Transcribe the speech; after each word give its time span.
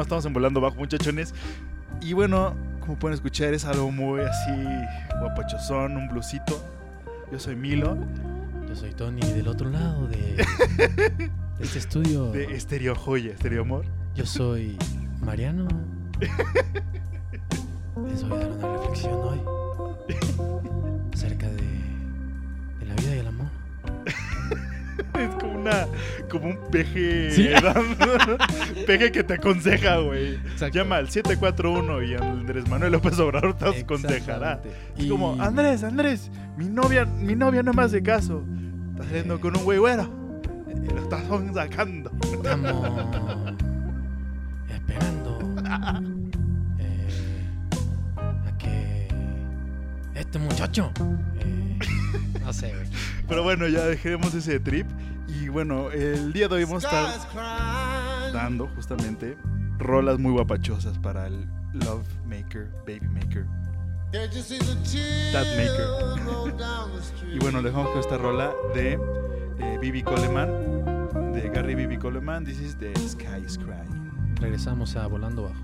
No 0.00 0.04
estamos 0.04 0.24
en 0.24 0.32
volando 0.32 0.62
bajo, 0.62 0.76
muchachones. 0.76 1.34
Y 2.00 2.14
bueno, 2.14 2.56
como 2.80 2.98
pueden 2.98 3.14
escuchar, 3.14 3.52
es 3.52 3.66
algo 3.66 3.90
muy 3.90 4.22
así 4.22 4.50
guapachosón, 5.20 5.94
un 5.96 6.08
blusito. 6.08 6.64
Yo 7.30 7.38
soy 7.38 7.54
Milo, 7.54 7.98
Yo 8.66 8.74
soy 8.74 8.92
Tony 8.92 9.20
del 9.20 9.46
otro 9.46 9.68
lado 9.68 10.06
de, 10.08 10.16
de 10.78 11.30
este 11.60 11.78
estudio. 11.78 12.30
de 12.32 12.44
Estereo 12.56 12.94
Joya, 12.94 13.32
Estereo 13.32 13.60
Amor. 13.60 13.84
Yo 14.14 14.24
soy 14.24 14.78
Mariano. 15.20 15.68
Les 18.08 18.26
voy 18.26 18.38
a 18.38 18.40
dar 18.40 18.52
una 18.52 18.72
reflexión 18.78 19.14
hoy 19.22 19.40
acerca 21.12 21.46
de, 21.46 21.62
de 22.80 22.86
la 22.86 22.94
vida 22.94 23.16
y 23.16 23.18
el 23.18 23.26
amor. 23.26 23.48
Es 25.18 25.34
como 25.34 25.60
una, 25.60 25.86
como 26.30 26.46
un 26.48 26.58
peje, 26.70 27.30
Sí. 27.32 27.48
peje 28.86 29.12
que 29.12 29.22
te 29.24 29.34
aconseja, 29.34 29.98
güey. 29.98 30.38
Llama 30.72 30.96
al 30.96 31.10
741 31.10 32.02
y 32.02 32.14
Andrés 32.14 32.68
Manuel 32.68 32.92
López 32.92 33.18
Obrador 33.18 33.54
te 33.54 33.66
aconsejará. 33.80 34.52
Exactamente. 34.54 34.70
Es 34.96 35.04
Y- 35.04 35.08
como, 35.08 35.40
Andrés, 35.42 35.82
Andrés, 35.84 36.30
mi 36.56 36.68
novia, 36.68 37.04
mi 37.04 37.34
novia 37.36 37.62
no 37.62 37.72
me 37.72 37.82
hace 37.82 38.02
caso. 38.02 38.42
Está 38.92 39.04
saliendo 39.04 39.40
con 39.40 39.56
un 39.56 39.64
güey 39.64 39.78
güero. 39.78 40.08
Y 40.70 40.86
lo 40.94 41.02
estás 41.02 41.22
sacando. 41.54 42.10
Estamos 42.22 43.54
esperando 44.68 45.38
eh, 46.78 47.08
a 48.46 48.58
que 48.58 49.08
este 50.14 50.38
muchacho. 50.38 50.92
eh, 51.40 51.78
no 52.44 52.52
sé, 52.52 52.68
güey. 52.74 52.86
Pero 53.28 53.42
bueno, 53.42 53.66
ya 53.68 53.84
dejemos 53.84 54.34
ese 54.34 54.58
trip. 54.60 54.86
Y 55.32 55.48
bueno, 55.48 55.90
el 55.90 56.32
día 56.32 56.46
de 56.48 56.56
hoy 56.56 56.64
vamos 56.64 56.84
a 56.84 57.14
estar 57.14 58.32
dando 58.32 58.66
justamente 58.68 59.36
rolas 59.78 60.18
muy 60.18 60.32
guapachosas 60.32 60.98
para 60.98 61.26
el 61.26 61.46
Love 61.72 62.06
Maker, 62.26 62.70
Baby 62.86 63.08
Maker. 63.08 63.46
That 64.12 64.30
Y 67.32 67.38
bueno, 67.38 67.62
les 67.62 67.72
dejamos 67.72 67.90
con 67.90 68.00
esta 68.00 68.18
rola 68.18 68.52
de 68.74 68.98
eh, 69.60 69.78
Bibi 69.80 70.02
Coleman, 70.02 71.32
de 71.32 71.48
Gary 71.48 71.76
Bibi 71.76 71.96
Coleman. 71.96 72.44
This 72.44 72.58
is 72.58 72.76
the 72.76 72.92
Sky 72.96 73.44
is 73.46 73.56
Crying. 73.56 74.34
Regresamos 74.40 74.96
a 74.96 75.06
Volando 75.06 75.44
Bajo. 75.44 75.54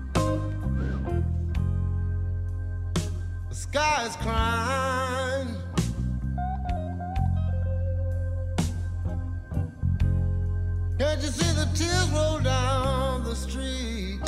The 3.49 3.55
sky 3.55 4.05
is 4.07 4.15
crying. 4.17 5.66
Can't 10.99 11.21
you 11.21 11.27
see 11.27 11.53
the 11.53 11.65
tears 11.75 12.09
roll 12.09 12.39
down 12.39 13.23
the 13.23 13.35
street? 13.35 14.19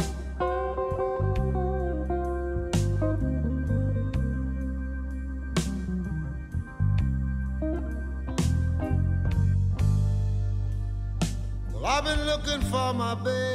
Well, 11.74 11.86
I've 11.88 12.04
been 12.04 12.24
looking 12.28 12.62
for 12.70 12.94
my 12.94 13.16
baby. 13.16 13.49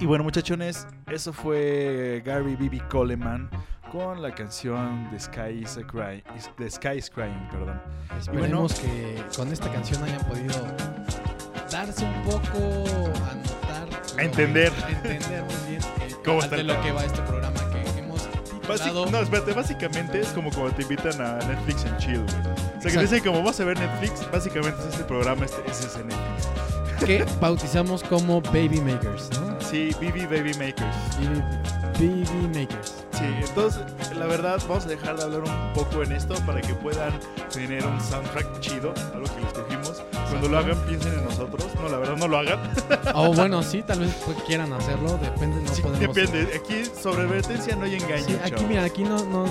Y 0.00 0.06
bueno, 0.06 0.22
muchachones, 0.24 0.86
eso 1.08 1.32
fue 1.32 2.22
Gary 2.24 2.54
B.B. 2.56 2.82
Coleman 2.88 3.50
con 3.90 4.22
la 4.22 4.32
canción 4.34 5.08
The 5.10 5.18
Sky 5.18 5.62
is, 5.62 5.76
a 5.76 5.82
Cry, 5.86 6.22
is- 6.36 6.50
The 6.56 6.70
Sky 6.70 6.98
is 6.98 7.10
Crying. 7.10 7.48
Perdón. 7.50 7.80
Esperemos 8.18 8.74
que 8.74 9.22
con 9.36 9.52
esta 9.52 9.70
canción 9.72 10.02
hayan 10.04 10.20
podido 10.26 10.54
darse 11.70 12.04
un 12.04 12.22
poco 12.22 12.58
a 13.30 13.34
notar. 13.34 13.88
A 14.18 14.22
entender. 14.22 14.72
A 14.84 14.90
entender 14.90 15.42
muy 15.42 15.70
bien 15.70 15.82
eh, 16.00 16.14
¿Cómo 16.24 16.40
está 16.40 16.56
de 16.56 16.62
lo 16.64 16.80
que 16.80 16.92
va 16.92 17.04
este 17.04 17.22
programa 17.22 17.58
que 17.72 17.98
hemos 17.98 18.22
titulado. 18.22 19.06
no, 19.10 19.18
espérate, 19.18 19.52
básicamente 19.54 20.20
es 20.20 20.28
como 20.28 20.50
cuando 20.50 20.72
te 20.72 20.82
invitan 20.82 21.20
a 21.20 21.38
Netflix 21.46 21.84
en 21.86 21.96
chill, 21.96 22.18
güey. 22.22 22.36
O 22.78 22.80
sea, 22.82 22.90
que 22.92 22.96
te 22.98 23.00
dicen 23.02 23.24
como 23.24 23.42
vas 23.42 23.58
a 23.58 23.64
ver 23.64 23.78
Netflix, 23.78 24.30
básicamente 24.30 24.78
es 24.80 24.86
este 24.94 25.04
programa, 25.04 25.44
este, 25.44 25.60
ese 25.68 25.86
es 25.88 25.96
el 25.96 26.06
Netflix. 26.06 27.04
que 27.04 27.24
bautizamos 27.40 28.02
como 28.04 28.40
Baby 28.42 28.80
Makers, 28.80 29.30
¿no? 29.40 29.47
Sí, 29.70 29.90
BB 30.00 30.28
Baby 30.30 30.54
Makers. 30.54 30.96
Baby 31.98 32.48
Makers. 32.54 33.04
Sí, 33.12 33.24
entonces, 33.40 33.82
la 34.16 34.26
verdad, 34.26 34.60
vamos 34.68 34.86
a 34.86 34.88
dejar 34.88 35.16
de 35.16 35.24
hablar 35.24 35.40
un 35.40 35.72
poco 35.74 36.02
en 36.04 36.12
esto 36.12 36.34
para 36.46 36.60
que 36.60 36.72
puedan 36.74 37.12
tener 37.52 37.84
un 37.84 38.00
soundtrack 38.00 38.60
chido, 38.60 38.94
algo 39.12 39.26
que 39.34 39.40
les 39.40 39.52
cogimos. 39.52 40.02
Cuando 40.30 40.48
lo 40.48 40.58
hagan, 40.58 40.78
piensen 40.86 41.14
en 41.14 41.24
nosotros. 41.24 41.66
No, 41.82 41.88
la 41.88 41.98
verdad, 41.98 42.16
no 42.16 42.28
lo 42.28 42.38
hagan. 42.38 42.60
O 43.14 43.34
bueno, 43.34 43.62
sí, 43.62 43.82
tal 43.82 44.00
vez 44.00 44.14
pues, 44.24 44.36
quieran 44.46 44.72
hacerlo, 44.72 45.18
depende, 45.18 45.60
no 45.60 45.74
Sí, 45.74 45.82
podemos... 45.82 46.14
depende. 46.14 46.56
Aquí, 46.56 46.84
sobre 46.84 47.22
advertencia 47.22 47.74
no 47.74 47.84
hay 47.84 47.96
engaño. 47.96 48.24
Sí, 48.24 48.38
aquí 48.42 48.64
mira, 48.64 48.84
aquí 48.84 49.02
no, 49.02 49.24
no, 49.24 49.44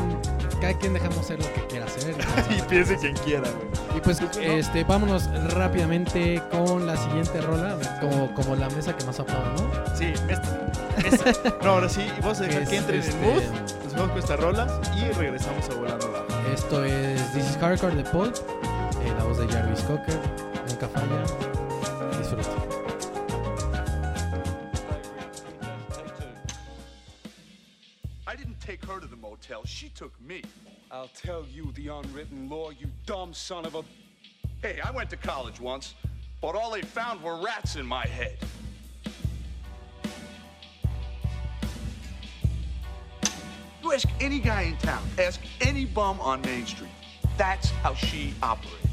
cada 0.57 0.73
quien 0.73 0.93
dejamos 0.93 1.17
hacer 1.19 1.39
lo 1.39 1.53
que 1.53 1.65
quiera 1.67 1.85
hacer. 1.85 2.15
y 2.57 2.61
piense 2.63 2.97
quien 2.97 3.15
quiera, 3.15 3.49
güey. 3.49 3.97
Y 3.97 4.01
pues, 4.01 4.21
este, 4.41 4.83
vámonos 4.83 5.29
rápidamente 5.53 6.41
con 6.51 6.85
la 6.85 6.97
siguiente 6.97 7.41
rola, 7.41 7.77
como, 7.99 8.33
como 8.33 8.55
la 8.55 8.69
mesa 8.69 8.95
que 8.95 9.05
nos 9.05 9.19
apoda, 9.19 9.53
¿no? 9.57 9.95
Sí, 9.95 10.13
este- 10.29 10.67
esta. 11.07 11.55
No, 11.63 11.71
ahora 11.71 11.89
sí, 11.89 12.07
vamos 12.21 12.39
a 12.39 12.43
dejar 12.43 12.63
Es, 12.63 12.69
que 12.69 12.77
entre 12.77 12.97
en 12.97 13.03
el 13.03 13.09
este, 13.09 13.25
mood. 13.25 13.41
Nos 13.83 13.93
vamos 13.93 14.09
con 14.09 14.19
estas 14.19 14.39
rolas 14.39 14.71
y 14.95 15.05
regresamos 15.11 15.69
a 15.69 15.73
Volando 15.75 16.11
Bajo. 16.11 16.25
Esto 16.53 16.83
es 16.83 17.33
This 17.33 17.49
is 17.49 17.57
Hardcore 17.57 17.95
de 17.95 18.03
Paul, 18.03 18.29
eh, 18.29 19.13
la 19.17 19.23
voz 19.23 19.37
de 19.37 19.47
Jarvis 19.47 19.81
Cocker, 19.81 20.19
nunca 20.69 20.87
falla. 20.87 21.56
Motel. 29.47 29.65
She 29.65 29.89
took 29.89 30.13
me. 30.21 30.43
I'll 30.91 31.09
tell 31.09 31.45
you 31.51 31.71
the 31.75 31.87
unwritten 31.87 32.49
law, 32.49 32.71
you 32.71 32.87
dumb 33.05 33.33
son 33.33 33.65
of 33.65 33.75
a. 33.75 33.83
Hey, 34.61 34.79
I 34.83 34.91
went 34.91 35.09
to 35.11 35.17
college 35.17 35.59
once, 35.59 35.95
but 36.41 36.55
all 36.55 36.71
they 36.71 36.81
found 36.81 37.21
were 37.21 37.41
rats 37.41 37.75
in 37.75 37.85
my 37.85 38.05
head. 38.05 38.37
You 43.83 43.93
ask 43.93 44.07
any 44.19 44.39
guy 44.39 44.63
in 44.63 44.77
town, 44.77 45.03
ask 45.19 45.39
any 45.61 45.85
bum 45.85 46.19
on 46.19 46.41
Main 46.41 46.65
Street. 46.65 46.89
That's 47.37 47.69
how 47.69 47.93
she 47.93 48.33
operates. 48.41 48.86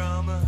Drama, 0.00 0.40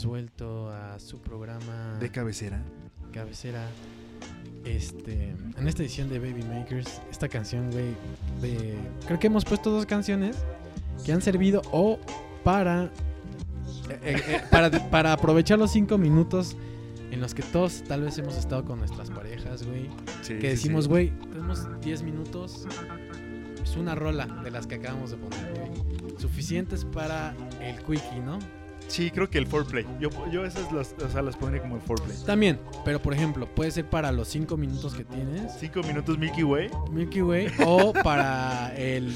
Hemos 0.00 0.12
vuelto 0.12 0.70
a 0.70 0.98
su 0.98 1.18
programa 1.20 1.98
De 2.00 2.10
cabecera. 2.10 2.62
cabecera. 3.12 3.68
Este, 4.64 5.34
en 5.58 5.68
esta 5.68 5.82
edición 5.82 6.08
de 6.08 6.18
Baby 6.18 6.42
Makers, 6.42 7.02
esta 7.10 7.28
canción, 7.28 7.70
güey, 7.70 7.94
de 8.40 8.78
creo 9.06 9.18
que 9.18 9.26
hemos 9.26 9.44
puesto 9.44 9.70
dos 9.70 9.84
canciones 9.84 10.38
que 11.04 11.12
han 11.12 11.20
servido 11.20 11.60
o 11.70 11.98
para 12.44 12.84
eh, 12.84 12.90
eh, 14.02 14.22
eh, 14.26 14.42
para, 14.50 14.70
para 14.88 15.12
aprovechar 15.12 15.58
los 15.58 15.70
cinco 15.70 15.98
minutos 15.98 16.56
en 17.10 17.20
los 17.20 17.34
que 17.34 17.42
todos 17.42 17.82
tal 17.86 18.00
vez 18.00 18.16
hemos 18.16 18.38
estado 18.38 18.64
con 18.64 18.78
nuestras 18.78 19.10
parejas, 19.10 19.64
güey. 19.64 19.90
Sí, 20.22 20.38
Que 20.38 20.48
decimos, 20.48 20.84
sí. 20.84 20.88
güey, 20.88 21.10
tenemos 21.30 21.66
10 21.82 22.04
minutos. 22.04 22.66
Es 23.62 23.76
una 23.76 23.94
rola 23.94 24.24
de 24.42 24.50
las 24.50 24.66
que 24.66 24.76
acabamos 24.76 25.10
de 25.10 25.18
poner, 25.18 25.52
güey. 25.58 26.18
Suficientes 26.18 26.86
para 26.86 27.34
el 27.60 27.76
quickie, 27.82 28.20
¿no? 28.24 28.38
Sí, 28.90 29.10
creo 29.10 29.30
que 29.30 29.38
el 29.38 29.46
foreplay. 29.46 29.86
Yo, 30.00 30.10
yo 30.32 30.44
esas 30.44 30.70
las, 30.72 30.94
o 31.02 31.08
sea, 31.08 31.22
las 31.22 31.36
pondría 31.36 31.62
como 31.62 31.76
el 31.76 31.80
foreplay. 31.82 32.16
También, 32.26 32.58
pero 32.84 33.00
por 33.00 33.14
ejemplo, 33.14 33.46
puede 33.46 33.70
ser 33.70 33.88
para 33.88 34.10
los 34.10 34.26
5 34.28 34.56
minutos 34.56 34.94
que 34.94 35.04
tienes, 35.04 35.52
Cinco 35.60 35.80
minutos 35.84 36.18
Milky 36.18 36.42
Way. 36.42 36.70
Milky 36.90 37.22
Way, 37.22 37.52
o 37.64 37.92
para 37.92 38.74
el. 38.76 39.14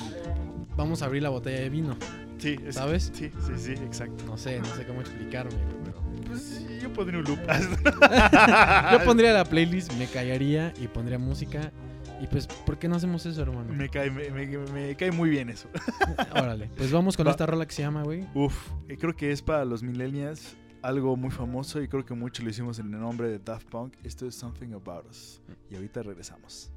Vamos 0.77 1.03
a 1.03 1.07
abrir 1.07 1.23
la 1.25 1.29
botella 1.31 1.59
de 1.61 1.69
vino. 1.71 1.97
Sí, 2.39 2.57
es- 2.67 2.77
¿Sabes? 2.77 3.11
Sí, 3.15 3.31
sí, 3.47 3.53
sí, 3.59 3.73
exacto. 3.73 4.25
No 4.27 4.37
sé, 4.39 4.61
no 4.61 4.67
sé 4.77 4.87
cómo 4.87 5.01
explicarme, 5.01 5.53
pero. 5.85 6.03
Pues 6.29 6.43
sí, 6.43 6.79
yo 6.81 6.93
pondría 6.93 7.19
un 7.21 7.25
loop. 7.27 7.39
Yo 8.93 9.05
pondría 9.05 9.33
la 9.33 9.45
playlist, 9.45 9.93
me 9.95 10.07
callaría 10.07 10.73
y 10.81 10.87
pondría 10.89 11.19
música. 11.19 11.73
Y 12.21 12.27
pues, 12.27 12.47
¿por 12.47 12.79
qué 12.79 12.89
no 12.89 12.97
hacemos 12.97 13.27
eso, 13.27 13.43
hermano? 13.43 13.73
Me 13.73 13.89
cae, 13.89 14.11
me, 14.11 14.31
me- 14.31 14.47
me 14.59 14.97
cae 14.97 15.11
muy 15.13 15.29
bien 15.31 15.49
eso. 15.51 15.69
Órale, 16.33 16.71
pues 16.77 16.91
vamos 16.93 17.17
con 17.17 17.27
Va. 17.27 17.31
esta 17.33 17.45
rola 17.47 17.67
que 17.67 17.73
se 17.75 17.83
llama, 17.83 18.03
güey. 18.03 18.27
Uf, 18.35 18.71
eh, 18.89 18.97
creo 18.97 19.15
que 19.15 19.31
es 19.33 19.43
para 19.43 19.65
los 19.65 19.83
millennials 19.83 20.57
algo 20.83 21.17
muy 21.17 21.31
famoso 21.31 21.81
y 21.83 21.89
creo 21.89 22.05
que 22.05 22.15
mucho 22.15 22.43
lo 22.43 22.51
hicimos 22.51 22.79
en 22.79 22.93
el 22.93 23.01
nombre 23.01 23.29
de 23.31 23.39
Daft 23.39 23.69
Punk. 23.69 23.95
Esto 24.05 24.27
es 24.27 24.35
Something 24.35 24.75
About 24.75 25.07
Us. 25.11 25.41
Y 25.71 25.77
ahorita 25.77 26.03
regresamos. 26.03 26.71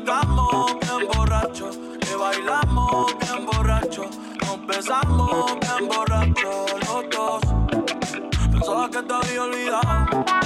picamos 0.00 0.76
bien 0.80 1.08
borracho, 1.14 1.70
que 2.00 2.14
bailamos 2.16 3.14
bien 3.18 3.46
borracho, 3.46 4.04
nos 4.40 4.66
besamos 4.66 5.58
bien 5.60 5.88
borracho 5.88 6.66
los 6.86 7.10
dos. 7.10 7.40
Pensaba 8.50 8.90
que 8.90 9.02
te 9.02 9.14
había 9.14 9.42
olvidado. 9.42 10.39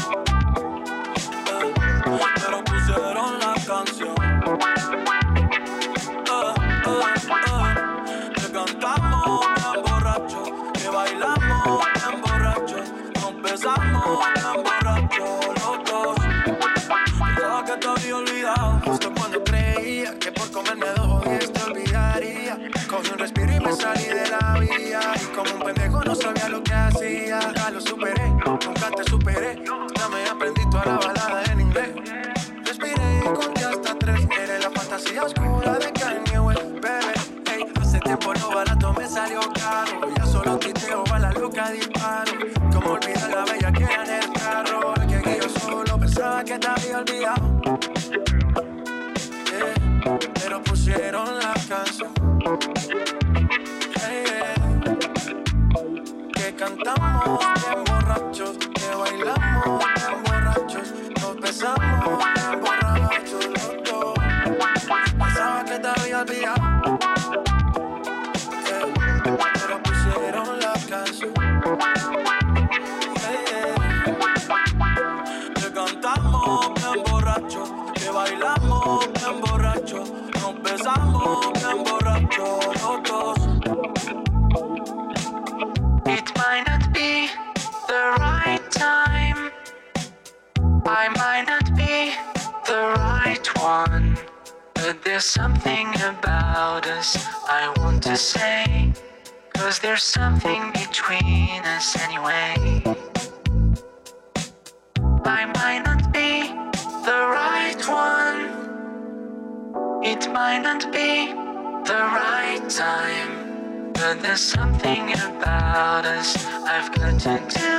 something 114.65 115.13
about 115.13 116.07
us 116.07 116.47
I've 116.75 116.91
got 116.95 117.21
to 117.27 117.37
do. 117.61 117.77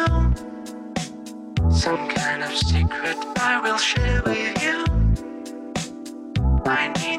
Some 1.72 2.08
kind 2.10 2.44
of 2.44 2.52
secret 2.56 3.18
I 3.38 3.60
will 3.64 3.80
share 3.80 4.22
with 4.24 4.62
you. 4.62 4.78
I 6.64 6.94
need. 7.00 7.15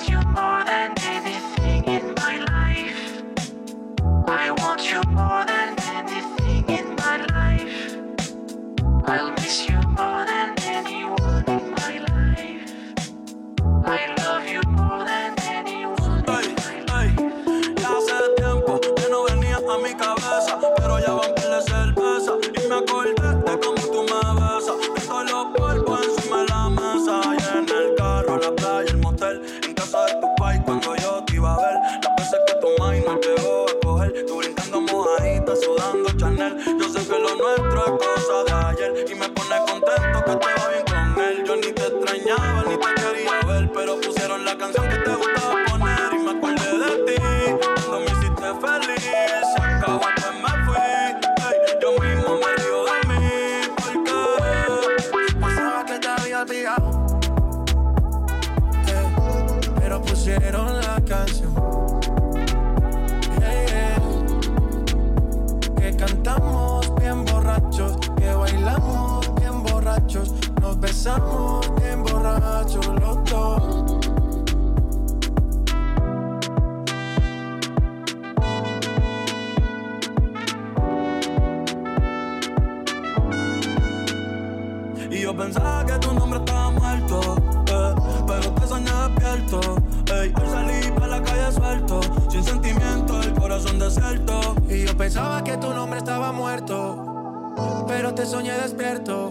te 98.17 98.25
soñé 98.25 98.53
despierto. 98.53 99.31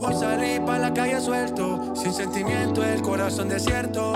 Hoy 0.00 0.14
salí 0.14 0.58
pa' 0.66 0.78
la 0.78 0.92
calle 0.92 1.20
suelto, 1.20 1.94
sin 1.94 2.12
sentimiento, 2.12 2.82
el 2.84 3.00
corazón 3.00 3.48
desierto. 3.48 4.14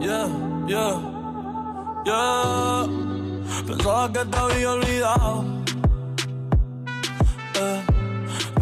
Yeah, 0.00 0.28
yeah, 0.68 1.00
yeah. 2.04 2.86
Pensaba 3.66 4.12
que 4.12 4.24
te 4.24 4.38
había 4.38 4.72
olvidado 4.72 5.55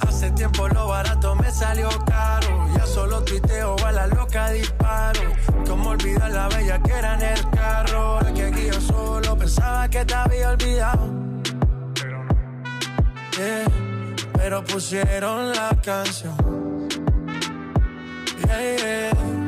Hace 0.00 0.30
tiempo 0.32 0.68
lo 0.68 0.88
barato 0.88 1.34
me 1.36 1.50
salió 1.50 1.88
caro. 2.04 2.68
Ya 2.76 2.84
solo 2.86 3.22
tuiteo 3.22 3.76
a 3.86 3.92
la 3.92 4.06
loca 4.08 4.50
disparo. 4.50 5.20
Como 5.66 5.90
olvidar 5.90 6.30
la 6.30 6.48
bella 6.48 6.80
que 6.82 6.92
era 6.92 7.14
en 7.14 7.22
el 7.22 7.50
carro. 7.50 8.20
El 8.20 8.34
que 8.34 8.44
aquí 8.46 8.66
yo 8.66 8.80
solo 8.80 9.38
pensaba 9.38 9.88
que 9.88 10.04
te 10.04 10.14
había 10.14 10.50
olvidado. 10.50 11.06
Yeah, 13.36 13.66
pero 14.32 14.64
pusieron 14.64 15.52
la 15.52 15.70
canción. 15.80 16.88
Yeah. 18.46 19.47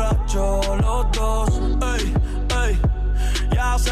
los 0.33 1.11
dos. 1.11 1.49
Ey, 1.97 2.13
ey, 2.65 2.79
ya 3.53 3.73
hace 3.73 3.91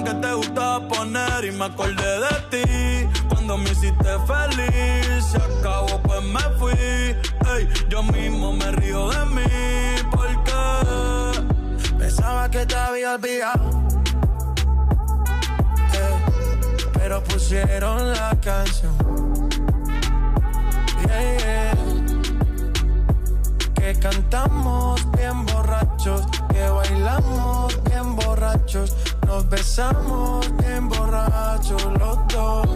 que 0.00 0.14
te 0.14 0.32
gustaba 0.32 0.88
poner 0.88 1.44
y 1.44 1.50
me 1.52 1.66
acordé 1.66 2.20
de 2.20 2.34
ti, 2.50 3.08
cuando 3.28 3.58
me 3.58 3.70
hiciste 3.70 4.10
feliz, 4.26 5.24
se 5.30 5.36
acabó 5.36 6.00
pues 6.02 6.22
me 6.22 6.40
fui, 6.58 6.72
ey, 6.72 7.68
yo 7.88 8.02
mismo 8.02 8.52
me 8.52 8.72
río 8.72 9.10
de 9.10 9.24
mí, 9.26 9.42
porque 10.10 10.52
Pensaba 11.98 12.50
que 12.50 12.66
te 12.66 12.74
había 12.74 13.14
olvidado. 13.14 13.82
Pero 16.94 17.22
pusieron 17.24 18.12
la 18.12 18.36
canción. 18.40 18.92
Yeah. 21.06 21.61
Que 23.92 23.98
cantamos 23.98 25.04
bien 25.12 25.44
borrachos, 25.44 26.22
que 26.50 26.66
bailamos 26.66 27.78
bien 27.84 28.16
borrachos, 28.16 28.96
nos 29.26 29.46
besamos 29.50 30.50
bien 30.56 30.88
borrachos 30.88 31.84
los 31.98 32.18
dos. 32.28 32.66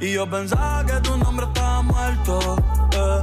Y 0.00 0.12
yo 0.12 0.28
pensaba 0.28 0.84
que 0.84 1.00
tu 1.02 1.16
nombre 1.18 1.46
estaba 1.46 1.82
muerto, 1.82 2.56
eh, 2.92 3.22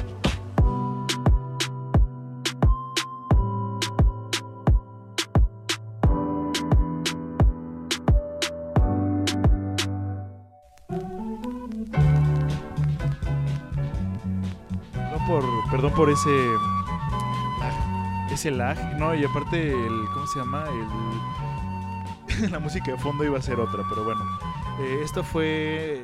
Perdón 15.81 15.97
por 15.97 16.11
ese 16.11 16.29
lag, 17.59 17.73
ese 18.31 18.51
lag, 18.51 18.77
no, 18.99 19.15
y 19.15 19.25
aparte 19.25 19.71
el, 19.71 20.05
¿cómo 20.13 20.27
se 20.27 20.37
llama? 20.37 20.63
El, 22.29 22.51
la 22.51 22.59
música 22.59 22.91
de 22.91 22.99
fondo 22.99 23.23
iba 23.23 23.39
a 23.39 23.41
ser 23.41 23.59
otra, 23.59 23.83
pero 23.89 24.03
bueno. 24.03 24.23
Eh, 24.79 25.01
esto 25.03 25.23
fue 25.23 25.99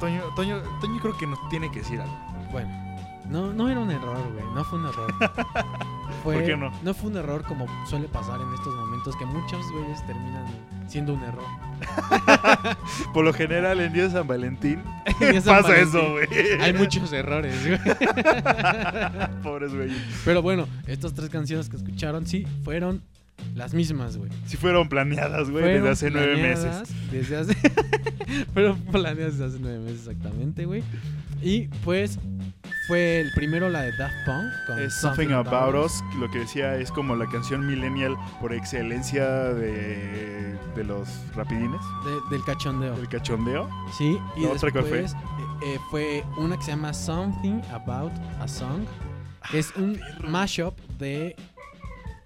Toño, 0.00 0.22
Toño, 0.34 0.62
Toño 0.80 0.98
creo 1.02 1.14
que 1.18 1.26
nos 1.26 1.46
tiene 1.50 1.70
que 1.70 1.80
decir 1.80 2.00
algo. 2.00 2.16
Bueno, 2.52 2.70
no, 3.28 3.52
no 3.52 3.68
era 3.68 3.80
un 3.80 3.90
error, 3.90 4.16
güey. 4.32 4.46
No 4.54 4.64
fue 4.64 4.78
un 4.78 4.86
error. 4.86 5.14
Fue- 6.22 6.34
¿Por 6.36 6.44
qué 6.44 6.56
no? 6.56 6.72
No 6.82 6.94
fue 6.94 7.10
un 7.10 7.16
error 7.16 7.42
como 7.44 7.66
suele 7.88 8.08
pasar 8.08 8.40
en 8.40 8.52
estos 8.54 8.74
momentos, 8.74 9.16
que 9.16 9.24
muchos 9.26 9.60
güeyes 9.72 10.04
terminan 10.06 10.44
siendo 10.88 11.14
un 11.14 11.22
error. 11.22 11.44
Por 13.14 13.24
lo 13.24 13.32
general 13.32 13.80
en 13.80 13.92
día 13.92 14.04
de 14.04 14.10
San 14.10 14.26
Valentín 14.26 14.82
San 15.18 15.42
pasa 15.44 15.68
Valentín 15.68 15.88
eso, 15.88 16.10
güey. 16.12 16.26
Hay 16.60 16.72
muchos 16.72 17.12
errores, 17.12 17.54
güey. 17.66 17.78
Pobres 19.42 19.74
güey. 19.74 19.90
Pero 20.24 20.42
bueno, 20.42 20.66
estas 20.86 21.14
tres 21.14 21.28
canciones 21.30 21.68
que 21.68 21.76
escucharon, 21.76 22.26
sí, 22.26 22.46
fueron 22.64 23.02
las 23.54 23.72
mismas, 23.74 24.16
güey. 24.16 24.30
Si 24.46 24.56
fueron 24.56 24.88
planeadas, 24.88 25.50
güey, 25.50 25.64
desde 25.64 25.88
hace 25.90 26.10
nueve 26.10 26.36
meses. 26.42 26.88
Desde 27.10 27.36
hace. 27.36 27.54
fueron 28.52 28.78
planeadas 28.82 29.34
desde 29.38 29.44
hace 29.46 29.58
nueve 29.60 29.78
meses, 29.80 30.00
exactamente, 30.08 30.64
güey. 30.64 30.82
Y 31.42 31.68
pues 31.84 32.18
fue 32.88 33.20
el 33.20 33.30
primero 33.32 33.68
la 33.68 33.82
de 33.82 33.92
Daft 33.92 34.14
Punk. 34.26 34.50
Con 34.66 34.78
Es 34.80 34.94
Something 34.94 35.28
About 35.28 35.74
Us, 35.84 36.02
lo 36.18 36.28
que 36.30 36.40
decía 36.40 36.74
es 36.76 36.90
como 36.90 37.14
la 37.14 37.26
canción 37.28 37.64
millennial 37.66 38.16
por 38.40 38.52
excelencia 38.52 39.24
de, 39.28 40.58
de 40.74 40.84
los 40.84 41.08
rapidines, 41.36 41.80
de- 42.04 42.36
del 42.36 42.44
cachondeo. 42.44 42.94
el 42.96 43.08
cachondeo. 43.08 43.68
Sí, 43.96 44.18
y 44.36 44.40
¿La 44.42 44.48
otra 44.52 44.70
cuál 44.72 44.84
fue? 44.84 45.02
después 45.02 45.22
eh, 45.62 45.74
eh, 45.74 45.78
fue 45.90 46.24
una 46.38 46.56
que 46.56 46.64
se 46.64 46.70
llama 46.72 46.92
Something 46.94 47.60
About 47.72 48.12
a 48.40 48.48
Song, 48.48 48.84
que 49.50 49.58
es 49.60 49.74
un 49.76 50.00
mashup 50.26 50.76
de 50.98 51.36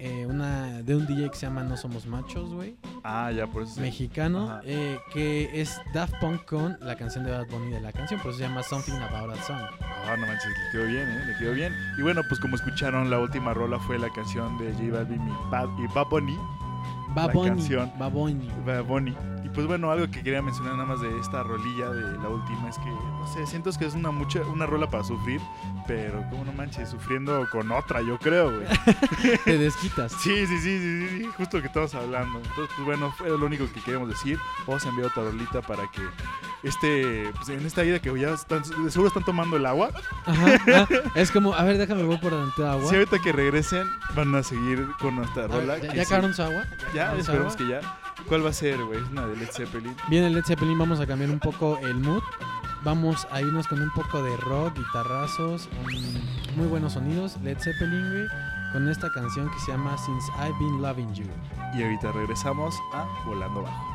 eh, 0.05 0.25
una 0.27 0.81
de 0.83 0.95
un 0.95 1.07
DJ 1.07 1.29
que 1.29 1.35
se 1.37 1.45
llama 1.45 1.63
No 1.63 1.77
Somos 1.77 2.05
Machos, 2.05 2.53
güey, 2.53 2.75
Ah, 3.03 3.31
ya, 3.31 3.47
por 3.47 3.63
eso. 3.63 3.75
sí. 3.75 3.81
mexicano, 3.81 4.59
eh, 4.65 4.99
que 5.13 5.61
es 5.61 5.79
Daft 5.93 6.13
Punk 6.19 6.45
con 6.45 6.77
la 6.81 6.95
canción 6.95 7.23
de 7.23 7.31
Bad 7.31 7.47
Bunny 7.49 7.71
de 7.71 7.79
la 7.81 7.91
canción, 7.93 8.19
por 8.19 8.31
eso 8.31 8.39
se 8.39 8.45
llama 8.47 8.63
Something 8.63 8.93
About 8.93 9.37
a 9.37 9.41
Song. 9.43 9.61
Ah, 9.81 10.15
no 10.17 10.27
manches, 10.27 10.45
le 10.47 10.71
quedó 10.71 10.87
bien, 10.87 11.07
¿eh? 11.09 11.25
Le 11.27 11.37
quedó 11.37 11.53
bien. 11.53 11.73
Y 11.97 12.01
bueno, 12.01 12.21
pues 12.27 12.39
como 12.41 12.55
escucharon, 12.55 13.09
la 13.09 13.19
última 13.19 13.53
rola 13.53 13.79
fue 13.79 13.97
la 13.97 14.09
canción 14.11 14.57
de 14.57 14.73
J 14.73 14.91
Balvin 14.91 15.21
y 15.27 15.49
Bad, 15.49 15.69
y 15.79 15.87
Bad 15.93 16.07
Bunny. 16.09 16.37
La 17.15 17.31
canción. 17.55 17.91
Pues 19.53 19.67
bueno, 19.67 19.91
algo 19.91 20.09
que 20.09 20.23
quería 20.23 20.41
mencionar 20.41 20.73
nada 20.73 20.85
más 20.85 20.99
de 21.01 21.19
esta 21.19 21.43
rolilla 21.43 21.89
de 21.89 22.17
la 22.17 22.27
última 22.29 22.69
es 22.69 22.77
que, 22.79 22.89
no 22.89 23.27
sé, 23.31 23.45
siento 23.45 23.69
que 23.77 23.85
es 23.85 23.93
una 23.93 24.09
mucha, 24.09 24.41
una 24.41 24.65
rola 24.65 24.89
para 24.89 25.03
sufrir, 25.03 25.39
pero 25.87 26.23
como 26.31 26.45
no 26.45 26.53
manches, 26.53 26.89
sufriendo 26.89 27.47
con 27.51 27.71
otra, 27.71 28.01
yo 28.01 28.17
creo, 28.17 28.51
güey. 28.51 28.67
Te 29.45 29.57
desquitas. 29.59 30.11
Sí, 30.13 30.47
sí, 30.47 30.57
sí, 30.57 30.79
sí, 30.79 31.07
sí, 31.07 31.17
sí, 31.19 31.29
justo 31.37 31.57
lo 31.57 31.61
que 31.61 31.67
estamos 31.67 31.93
hablando. 31.93 32.39
Entonces, 32.39 32.69
pues 32.75 32.85
bueno, 32.85 33.11
fue 33.15 33.29
lo 33.29 33.45
único 33.45 33.65
que 33.71 33.79
queríamos 33.81 34.09
decir. 34.09 34.39
Vamos 34.67 34.85
a 34.85 34.89
enviar 34.89 35.07
otra 35.09 35.23
rolita 35.23 35.61
para 35.61 35.83
que 35.91 36.01
este, 36.63 37.31
pues 37.35 37.49
en 37.49 37.65
esta 37.65 37.83
ida 37.83 37.99
que 37.99 38.17
ya 38.19 38.29
están, 38.33 38.63
seguro 38.65 39.07
están 39.09 39.23
tomando 39.23 39.57
el 39.57 39.65
agua. 39.67 39.91
Ajá, 40.25 40.87
es 41.15 41.29
como, 41.31 41.53
a 41.53 41.63
ver, 41.63 41.77
déjame 41.77 42.03
voy 42.03 42.17
por 42.17 42.31
delante 42.31 42.61
de 42.61 42.69
agua. 42.69 42.89
Si 42.89 42.95
ahorita 42.95 43.19
que 43.19 43.31
regresen 43.31 43.87
van 44.15 44.33
a 44.33 44.41
seguir 44.43 44.87
con 44.99 45.15
nuestra 45.15 45.47
rola. 45.47 45.77
¿Ya, 45.77 45.87
ya 45.87 45.93
sí- 45.93 45.99
acabaron 46.01 46.33
su 46.33 46.41
agua? 46.41 46.63
Ya, 46.93 47.11
¿Acabaron 47.11 47.15
su 47.25 47.31
esperemos 47.31 47.53
agua? 47.53 47.57
que 47.57 47.67
ya. 47.67 47.99
¿Cuál 48.27 48.45
va 48.45 48.49
a 48.49 48.53
ser, 48.53 48.83
güey? 48.83 48.99
Es 48.99 49.09
una 49.09 49.27
de 49.27 49.35
Led 49.35 49.49
Zeppelin. 49.51 49.95
Viene 50.09 50.29
Led 50.29 50.43
Zeppelin, 50.43 50.77
vamos 50.77 50.99
a 50.99 51.07
cambiar 51.07 51.29
un 51.29 51.39
poco 51.39 51.77
el 51.79 51.95
mood. 51.95 52.23
Vamos 52.83 53.25
a 53.31 53.39
irnos 53.39 53.67
con 53.67 53.81
un 53.81 53.91
poco 53.91 54.21
de 54.21 54.35
rock, 54.37 54.75
guitarrazos, 54.75 55.69
um, 55.85 56.57
muy 56.57 56.67
buenos 56.67 56.93
sonidos. 56.93 57.37
Led 57.41 57.57
Zeppelin, 57.57 58.09
güey, 58.11 58.27
con 58.73 58.89
esta 58.89 59.09
canción 59.13 59.49
que 59.49 59.59
se 59.59 59.71
llama 59.71 59.97
Since 59.97 60.31
I've 60.37 60.57
Been 60.59 60.81
Loving 60.81 61.13
You. 61.13 61.25
Y 61.75 61.83
ahorita 61.83 62.11
regresamos 62.11 62.75
a 62.93 63.07
Volando 63.25 63.61
Bajo. 63.63 63.92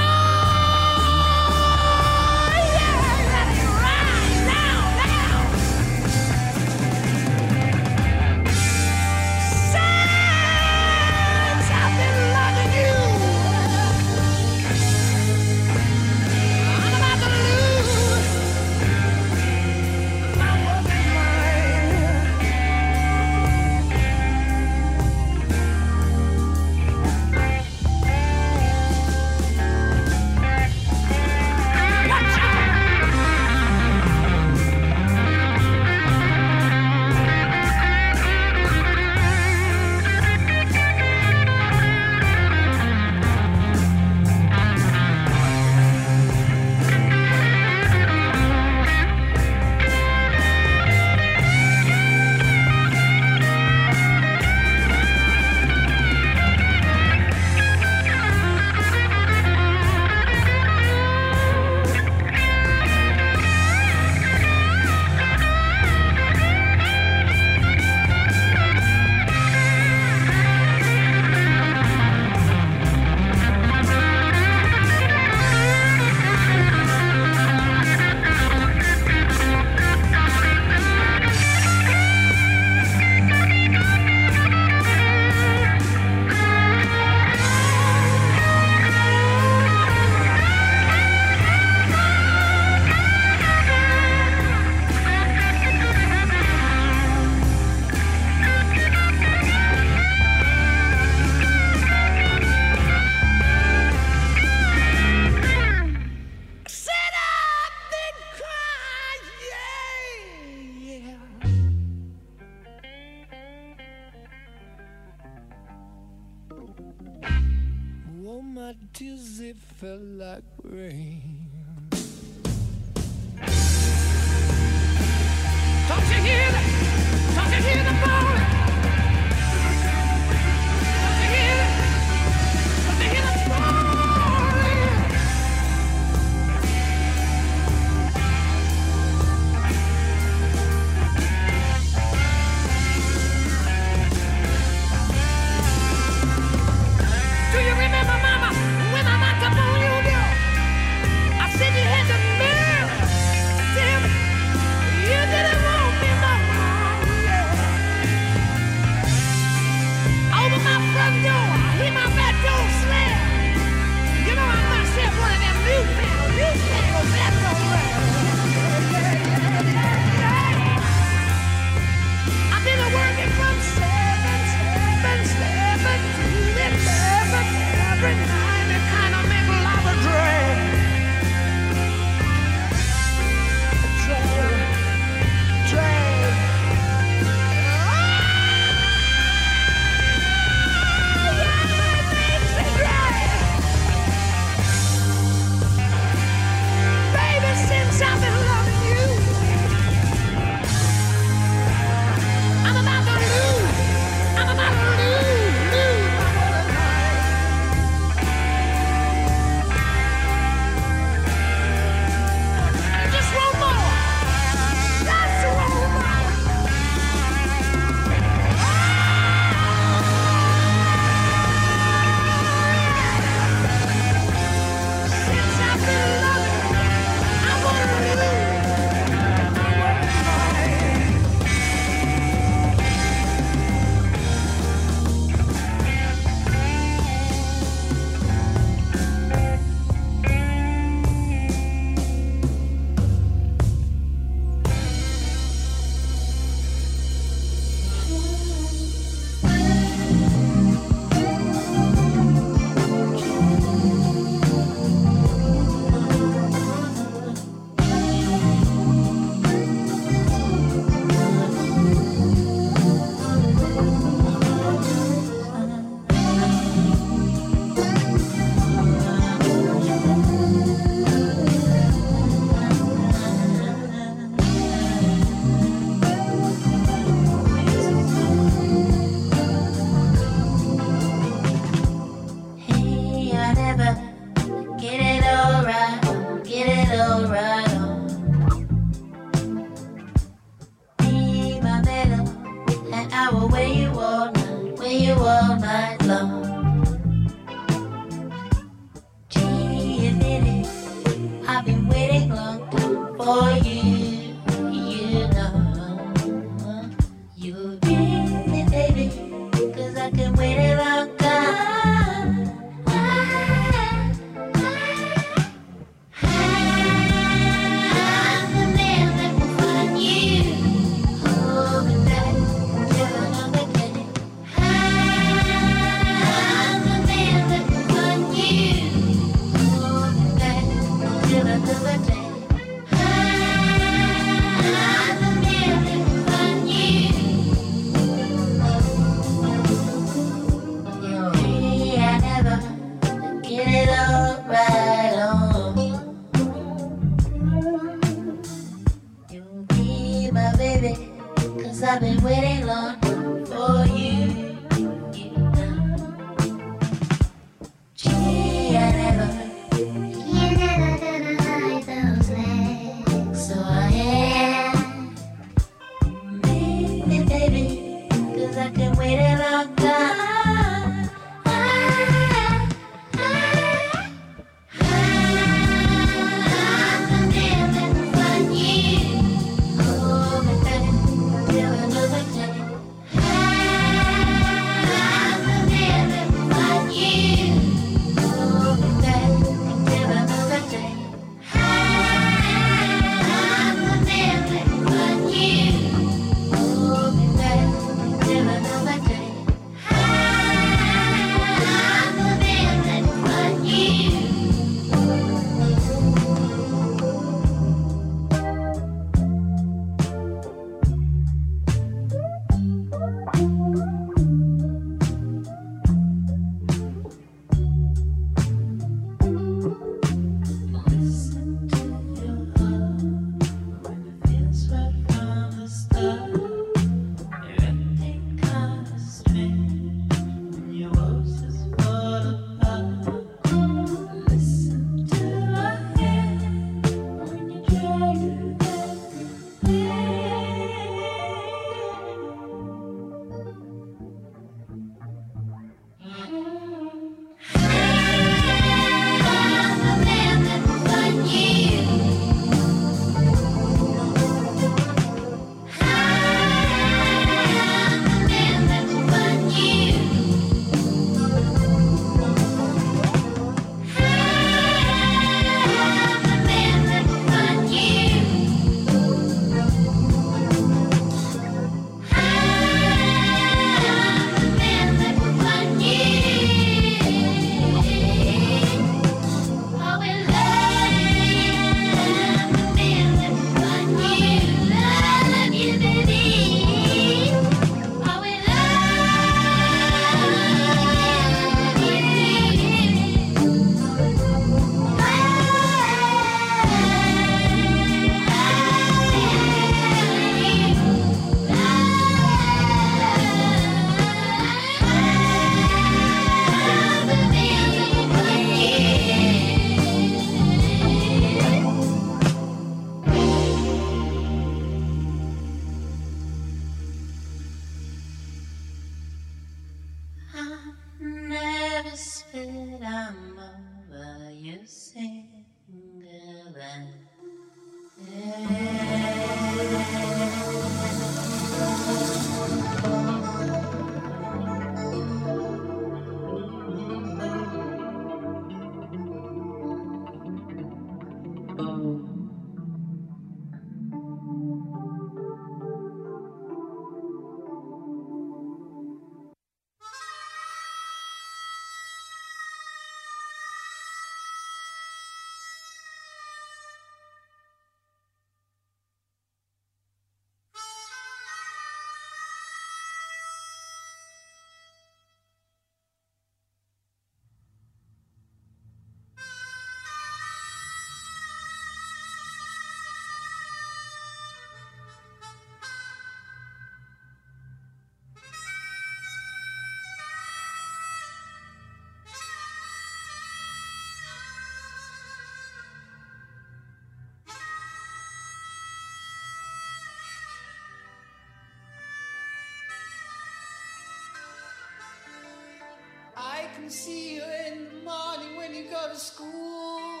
can 596.64 596.70
see 596.70 597.16
you 597.16 597.22
in 597.46 597.66
the 597.66 597.90
morning 597.90 598.38
when 598.38 598.54
you 598.54 598.64
go 598.70 598.88
to 598.90 598.96
school. 598.96 600.00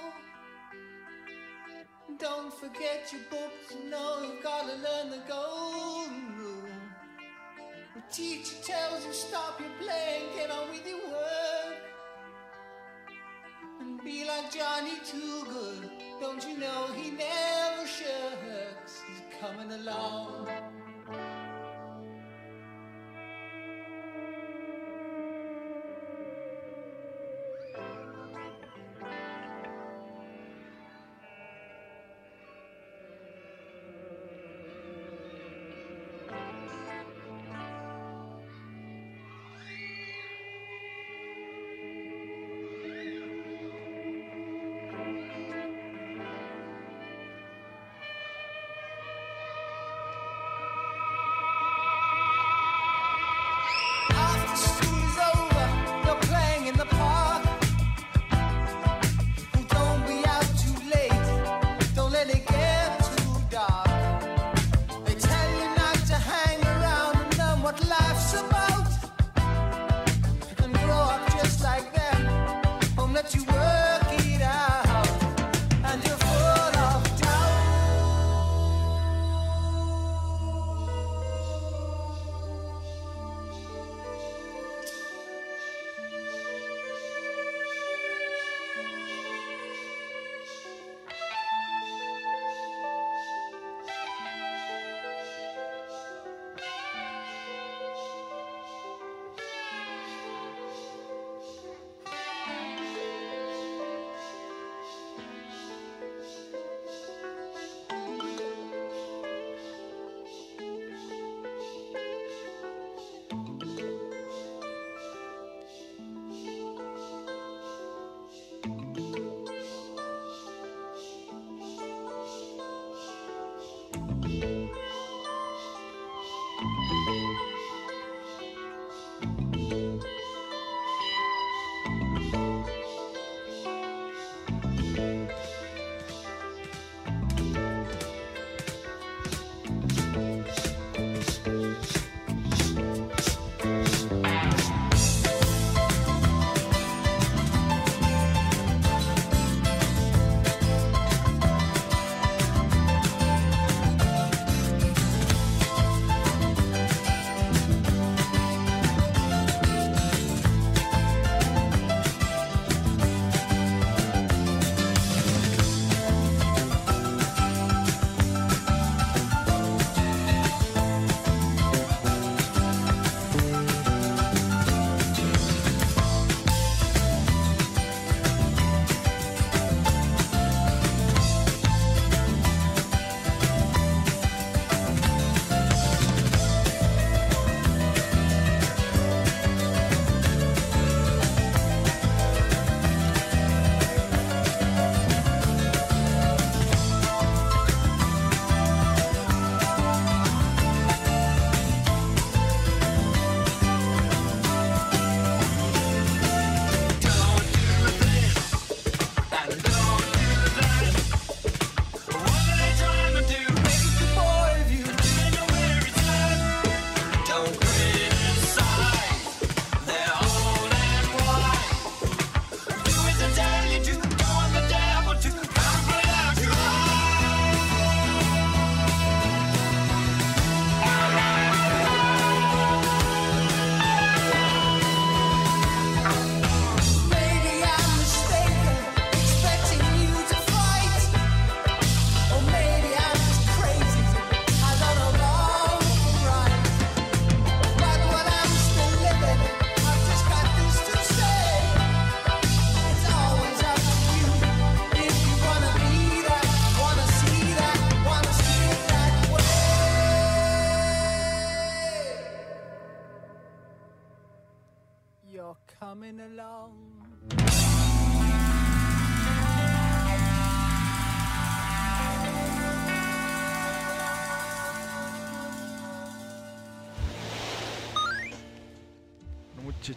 Don't 2.18 2.54
forget 2.54 3.12
your 3.12 3.20
books, 3.28 3.74
you 3.74 3.90
know 3.90 4.22
you've 4.22 4.42
got 4.42 4.62
to 4.62 4.76
learn 4.76 5.10
the 5.10 5.20
golden 5.28 6.38
rule. 6.38 6.70
The 7.94 8.02
teacher 8.10 8.56
tells 8.62 9.04
you 9.04 9.12
stop 9.12 9.60
your 9.60 9.68
playing, 9.78 10.24
get 10.34 10.50
on 10.50 10.70
with 10.70 10.88
your 10.88 11.06
work. 11.06 11.82
And 13.80 14.02
be 14.02 14.24
like 14.24 14.50
Johnny 14.50 14.96
Too 15.04 15.44
Good, 15.44 15.90
don't 16.18 16.48
you 16.48 16.56
know 16.56 16.86
he 16.96 17.10
never 17.10 17.86
shirks? 17.86 19.02
He's 19.06 19.38
coming 19.38 19.70
along. 19.70 20.48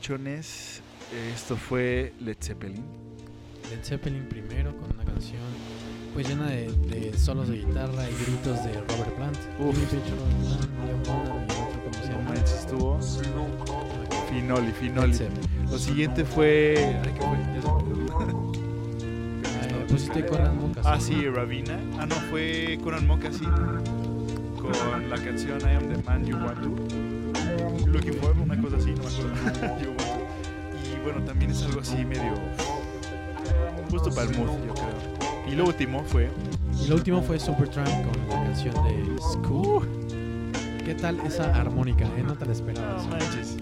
Esto 0.10 1.58
fue 1.58 2.14
Led 2.22 2.38
Zeppelin. 2.40 2.82
Led 3.70 3.84
Zeppelin 3.84 4.26
primero 4.30 4.74
con 4.78 4.90
una 4.92 5.04
canción 5.04 5.42
pues 6.14 6.30
llena 6.30 6.48
de, 6.48 6.72
de 6.72 7.18
solos 7.18 7.50
de 7.50 7.58
guitarra 7.58 8.10
y 8.10 8.14
gritos 8.24 8.64
de 8.64 8.74
Robert 8.74 9.16
Plant. 9.18 9.38
Uf. 9.60 9.78
estuvo. 12.46 12.98
Finoli, 14.30 14.72
Finoli. 14.72 15.18
Lo 15.70 15.78
siguiente 15.78 16.24
fue. 16.24 16.98
Ay, 17.04 17.14
¿qué 17.14 17.22
fue? 17.22 17.78
Eh, 19.60 19.86
pusiste 19.90 20.26
Conan 20.26 20.58
Moccasin. 20.58 20.92
Ah, 20.92 21.00
sí, 21.00 21.30
Ravina. 21.30 21.80
Ah, 22.00 22.06
no, 22.06 22.16
fue 22.30 22.80
Conan 22.84 23.06
Moccasin 23.08 23.52
con 24.58 25.10
la 25.10 25.18
canción 25.18 25.60
I 25.62 25.76
Am 25.76 25.88
the 25.90 26.02
Man 26.04 26.26
You 26.26 26.38
Want 26.38 26.62
To. 26.62 26.97
Looking 27.88 28.14
for, 28.16 28.32
una 28.38 28.62
cosa 28.62 28.78
así, 28.78 28.92
no 28.92 29.04
me 29.04 29.10
acuerdo. 29.10 29.60
To. 29.78 30.94
Y 30.94 31.04
bueno, 31.04 31.24
también 31.26 31.52
es 31.52 31.64
algo 31.64 31.80
así 31.82 32.04
medio. 32.06 32.34
Justo 33.90 34.10
para 34.14 34.30
el 34.30 34.38
mood, 34.38 34.50
yo 34.66 34.74
creo. 34.74 35.48
Y 35.52 35.56
lo 35.56 35.66
último 35.66 36.04
fue. 36.04 36.30
Y 36.84 36.88
lo 36.88 36.96
último 36.96 37.22
fue 37.22 37.40
Supertramp 37.40 37.88
con 37.90 38.30
la 38.30 38.44
canción 38.44 38.74
de 38.84 39.22
School. 39.22 39.88
¿Qué 40.84 40.94
tal 40.96 41.20
esa 41.26 41.54
armónica? 41.56 42.06
Eh? 42.18 42.24
No 42.26 42.36
te 42.36 42.46
la 42.46 42.52
esperabas. 42.52 43.04
No 43.06 43.10
manches. 43.12 43.58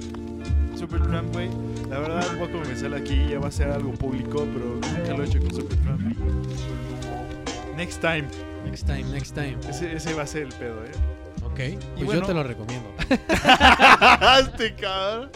Supertramp, 0.78 1.32
güey. 1.34 1.50
La 1.90 2.00
verdad, 2.00 2.26
voy 2.38 2.50
a 2.50 2.52
comenzar 2.52 2.94
aquí. 2.96 3.28
Ya 3.30 3.40
va 3.40 3.48
a 3.48 3.52
ser 3.52 3.70
algo 3.70 3.92
público, 3.94 4.46
pero 4.54 4.80
nunca 4.98 5.14
lo 5.16 5.24
he 5.24 5.28
hecho 5.28 5.40
con 5.40 5.54
Supertramp. 5.54 6.02
Next 7.78 8.02
time. 8.02 8.26
Next 8.66 8.88
time, 8.88 9.04
next 9.12 9.36
time. 9.36 9.58
Ese, 9.70 9.94
ese 9.96 10.14
va 10.14 10.24
a 10.24 10.28
ser 10.28 10.44
el 10.44 10.50
pedo, 10.54 10.84
¿eh? 10.84 10.92
Ok, 11.46 11.80
pues 11.96 12.06
bueno- 12.06 12.22
yo 12.22 12.28
te 12.28 12.34
lo 12.34 12.44
recomiendo. 12.44 12.90
este 14.40 14.76
cabrón. 14.76 15.30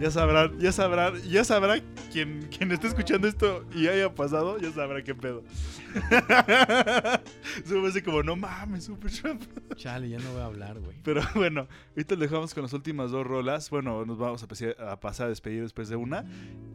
Ya 0.00 0.10
sabrán, 0.10 0.58
ya 0.58 0.72
sabrán, 0.72 1.22
ya 1.28 1.44
sabrá 1.44 1.74
quien, 2.10 2.48
quien 2.48 2.72
esté 2.72 2.86
escuchando 2.86 3.28
esto 3.28 3.66
y 3.74 3.86
haya 3.86 4.14
pasado, 4.14 4.58
ya 4.58 4.72
sabrá 4.72 5.04
qué 5.04 5.14
pedo. 5.14 5.44
Me 7.70 7.88
hace 7.88 8.02
como, 8.02 8.22
no 8.22 8.34
mames, 8.34 8.84
Supertramp. 8.84 9.42
Chale, 9.76 10.08
ya 10.08 10.18
no 10.18 10.32
voy 10.32 10.40
a 10.40 10.46
hablar, 10.46 10.80
güey. 10.80 10.96
Pero 11.02 11.20
bueno, 11.34 11.66
ahorita 11.90 12.14
lo 12.14 12.20
dejamos 12.22 12.54
con 12.54 12.62
las 12.62 12.72
últimas 12.72 13.10
dos 13.10 13.26
rolas. 13.26 13.68
Bueno, 13.68 14.06
nos 14.06 14.16
vamos 14.16 14.42
a, 14.42 15.00
pasar 15.00 15.26
a 15.26 15.28
despedir 15.28 15.60
después 15.60 15.90
de 15.90 15.96
una. 15.96 16.24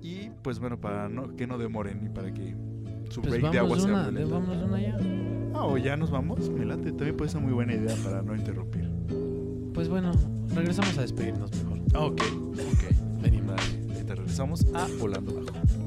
Y 0.03 0.29
pues 0.43 0.59
bueno, 0.59 0.79
para 0.79 1.09
no, 1.09 1.35
que 1.35 1.47
no 1.47 1.57
demoren 1.57 2.05
y 2.05 2.09
para 2.09 2.31
que 2.31 2.55
su 3.09 3.23
Pues 3.23 3.39
break 3.39 3.51
de 3.51 3.57
agua 3.57 3.77
vamos 3.77 3.83
sea 3.83 3.93
una, 3.93 4.11
lento. 4.11 4.33
vámonos 4.35 4.63
una 4.63 4.79
ya. 4.79 4.97
Ah, 5.55 5.65
o 5.65 5.77
ya 5.77 5.97
nos 5.97 6.11
vamos, 6.11 6.47
me 6.51 6.63
late. 6.63 6.91
También 6.91 7.17
puede 7.17 7.31
ser 7.31 7.41
muy 7.41 7.53
buena 7.53 7.73
idea 7.73 7.95
para 8.03 8.21
no 8.21 8.35
interrumpir. 8.35 8.94
Pues 9.75 9.89
bueno, 9.89 10.13
regresamos 10.53 10.97
a 10.97 11.01
despedirnos 11.01 11.51
mejor. 11.51 11.79
Ok, 11.95 12.21
ok. 12.21 13.21
Venimos. 13.21 13.59
Ahorita 13.91 14.15
regresamos 14.15 14.65
a 14.73 14.87
Volando 14.97 15.33
Bajo. 15.33 15.84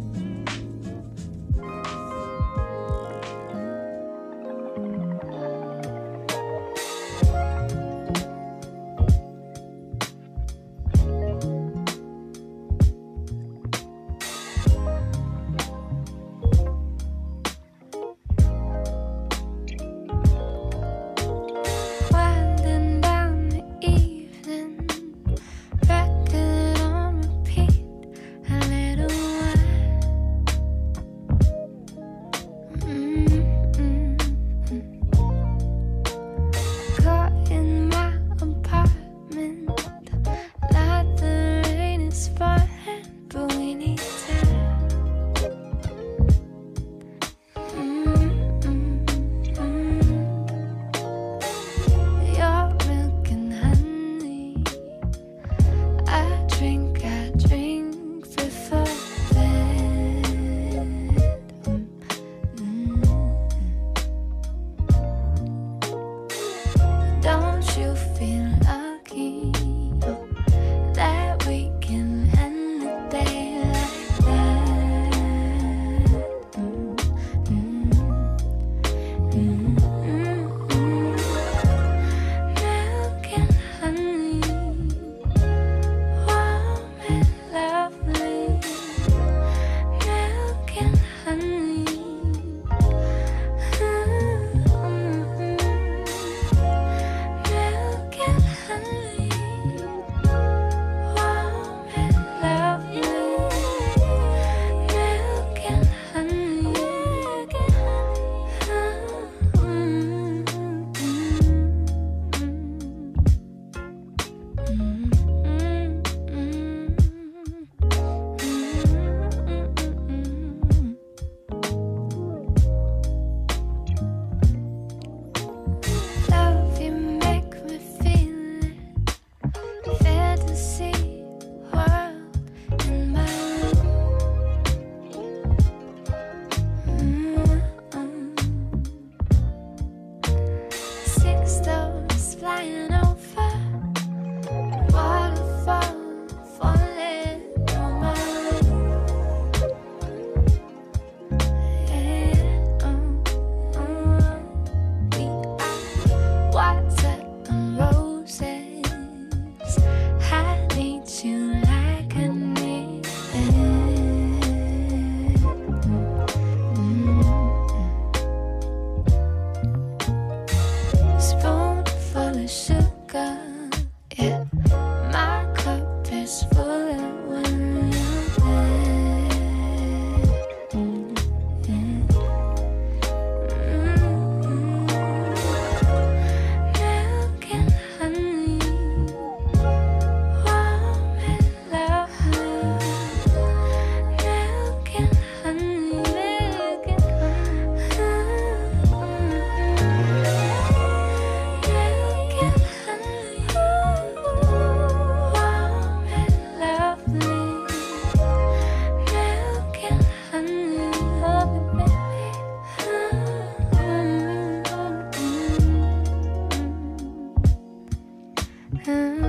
人 218.88 219.27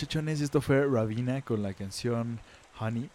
muchachones, 0.00 0.42
esto 0.42 0.60
fue 0.60 0.86
Ravina 0.86 1.40
con 1.40 1.62
la 1.62 1.72
canción 1.72 2.38
Honey. 2.78 3.08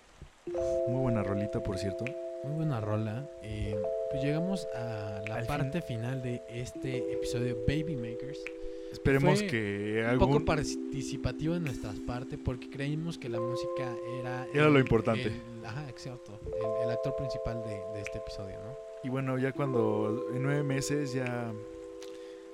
Muy 0.88 1.00
buena 1.00 1.22
rolita, 1.22 1.62
por 1.62 1.78
cierto. 1.78 2.06
Muy 2.44 2.56
buena 2.56 2.82
rola. 2.82 3.30
Eh, 3.44 3.80
pues 4.10 4.24
llegamos 4.24 4.68
a 4.76 5.22
la 5.28 5.36
Al 5.36 5.46
parte 5.46 5.84
final 5.84 6.24
de 6.24 6.42
este 6.50 7.14
episodio 7.14 7.56
Baby 7.68 7.96
Makers. 7.98 8.40
Esperemos 8.92 9.38
Fue 9.42 9.48
que 9.48 10.02
Un 10.12 10.18
poco 10.18 10.32
algún... 10.32 10.46
participativo 10.46 11.54
en 11.54 11.66
nuestras 11.66 12.00
partes 12.00 12.40
porque 12.44 12.68
creímos 12.72 13.20
que 13.20 13.30
la 13.30 13.40
música 13.40 13.96
era... 14.20 14.48
Era 14.52 14.68
lo 14.70 14.80
importante. 14.80 15.28
el- 15.28 15.64
ajá, 15.66 15.88
exacto. 15.88 16.40
El, 16.48 16.86
el 16.86 16.90
actor 16.90 17.16
principal 17.16 17.62
de, 17.64 17.80
de 17.94 18.02
este 18.02 18.18
episodio, 18.18 18.56
¿no? 18.56 18.76
Y 19.04 19.10
bueno, 19.10 19.38
ya 19.38 19.52
cuando 19.52 20.26
en 20.34 20.42
nueve 20.42 20.64
meses 20.64 21.14
ya 21.14 21.54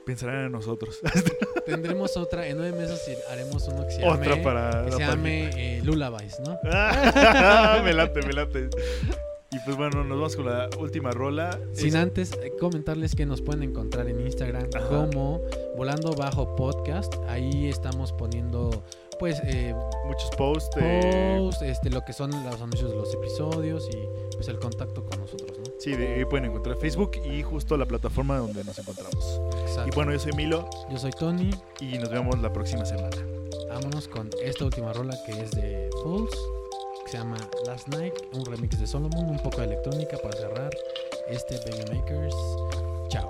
pensarán 0.07 0.45
en 0.45 0.51
nosotros. 0.53 1.01
Tendremos 1.65 2.15
otra, 2.15 2.47
en 2.47 2.57
nueve 2.57 2.77
meses 2.77 3.01
y 3.09 3.31
haremos 3.31 3.67
uno 3.67 3.85
que 3.85 3.91
se 3.91 4.01
llame... 4.01 4.13
Otra 4.13 4.41
para 4.41 4.85
que 4.85 4.91
se 4.93 4.99
llame 4.99 5.49
eh, 5.77 5.81
Lullabies, 5.83 6.39
¿no? 6.39 6.57
me 7.83 7.93
late, 7.93 8.21
me 8.25 8.31
late. 8.33 8.69
Y 9.51 9.59
pues 9.65 9.75
bueno, 9.75 10.03
nos 10.03 10.17
vamos 10.17 10.35
con 10.37 10.45
la 10.45 10.69
última 10.79 11.11
rola. 11.11 11.59
Sin 11.73 11.89
Es- 11.89 11.95
antes 11.95 12.31
eh, 12.41 12.53
comentarles 12.59 13.15
que 13.15 13.25
nos 13.25 13.41
pueden 13.41 13.63
encontrar 13.63 14.07
en 14.07 14.21
Instagram 14.21 14.69
Ajá. 14.73 14.87
como 14.87 15.41
Volando 15.75 16.13
Bajo 16.15 16.55
Podcast. 16.55 17.13
Ahí 17.27 17.67
estamos 17.67 18.13
poniendo 18.13 18.83
pues 19.19 19.41
eh, 19.45 19.73
muchos 20.05 20.29
posts. 20.37 20.75
de- 20.75 21.37
posts, 21.39 21.61
este, 21.63 21.89
lo 21.89 22.03
que 22.05 22.13
son 22.13 22.31
los 22.43 22.61
anuncios 22.61 22.89
de 22.91 22.95
los 22.97 23.13
episodios 23.13 23.87
y 23.91 23.97
pues 24.35 24.47
el 24.47 24.59
contacto 24.59 25.03
con 25.05 25.19
nosotros, 25.19 25.57
¿no? 25.57 25.63
Sí, 25.79 25.91
de 25.95 26.15
ahí 26.15 26.25
pueden 26.25 26.45
encontrar 26.51 26.77
Facebook 26.77 27.11
y 27.25 27.41
justo 27.43 27.75
la 27.77 27.85
plataforma 27.85 28.37
donde 28.37 28.63
nos 28.63 28.77
encontramos. 28.79 29.41
Exacto. 29.61 29.89
Y 29.91 29.95
bueno, 29.95 30.11
yo 30.11 30.19
soy 30.19 30.33
Milo 30.33 30.69
Yo 30.89 30.97
soy 30.97 31.11
Tony. 31.11 31.49
y 31.79 31.97
nos 31.97 32.09
vemos 32.09 32.39
la 32.39 32.51
próxima 32.53 32.85
semana. 32.85 33.15
Vámonos 33.69 34.07
con 34.07 34.29
esta 34.43 34.65
última 34.65 34.93
rola 34.93 35.15
que 35.25 35.31
es 35.41 35.51
de 35.51 35.89
Fools, 36.03 36.31
que 37.05 37.11
se 37.11 37.17
llama 37.17 37.37
Last 37.65 37.87
Night, 37.89 38.13
un 38.33 38.45
remix 38.45 38.79
de 38.79 38.87
Solomon, 38.87 39.29
un 39.29 39.39
poco 39.39 39.57
de 39.61 39.65
electrónica 39.67 40.17
para 40.17 40.37
cerrar 40.37 40.69
este 41.27 41.57
Baby 41.69 41.97
Makers. 41.99 42.35
Chao. 43.09 43.29